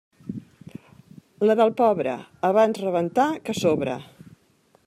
La 1.49 1.57
del 1.59 1.73
pobre: 1.83 2.17
abans 2.51 2.83
rebentar 2.87 3.31
que 3.47 3.59
sobre. 3.63 3.99